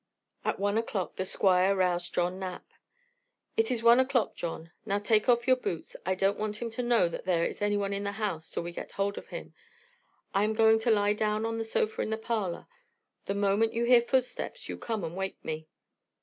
At 0.43 0.57
one 0.59 0.79
o'clock 0.79 1.15
the 1.17 1.25
Squire 1.25 1.75
roused 1.75 2.15
John 2.15 2.39
Knapp. 2.39 2.65
"It 3.55 3.69
is 3.69 3.83
one 3.83 3.99
o'clock, 3.99 4.33
John; 4.33 4.71
now 4.83 4.97
take 4.97 5.29
off 5.29 5.45
your 5.45 5.55
boots. 5.57 5.95
I 6.07 6.15
don't 6.15 6.39
want 6.39 6.59
him 6.59 6.71
to 6.71 6.81
know 6.81 7.07
that 7.07 7.25
there 7.25 7.45
is 7.45 7.61
anyone 7.61 7.93
in 7.93 8.03
the 8.03 8.13
house 8.13 8.49
till 8.49 8.63
we 8.63 8.71
get 8.71 8.93
hold 8.93 9.19
of 9.19 9.27
him. 9.27 9.53
I 10.33 10.43
am 10.43 10.53
going 10.55 10.79
to 10.79 10.89
lie 10.89 11.13
down 11.13 11.45
on 11.45 11.59
the 11.59 11.63
sofa 11.63 12.01
in 12.01 12.09
the 12.09 12.17
parlor. 12.17 12.65
The 13.25 13.35
moment 13.35 13.73
you 13.75 13.83
hear 13.83 14.01
footsteps 14.01 14.67
you 14.67 14.75
come 14.75 15.03
and 15.03 15.15
wake 15.15 15.37
me." 15.45 15.67